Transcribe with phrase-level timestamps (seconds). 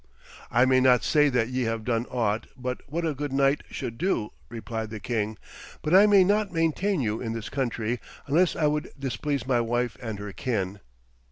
[0.49, 3.99] 'I may not say that ye have done aught but what a good knight should
[3.99, 5.37] do,' replied the king,
[5.83, 9.97] 'but I may not maintain you in this country unless I would displease my wife
[10.01, 10.79] and her kin.'